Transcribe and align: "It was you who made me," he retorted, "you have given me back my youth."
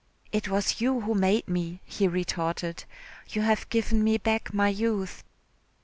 "It 0.31 0.47
was 0.49 0.81
you 0.81 1.01
who 1.01 1.13
made 1.13 1.47
me," 1.47 1.79
he 1.85 2.07
retorted, 2.07 2.85
"you 3.29 3.43
have 3.43 3.69
given 3.69 4.03
me 4.03 4.17
back 4.17 4.51
my 4.51 4.67
youth." 4.69 5.23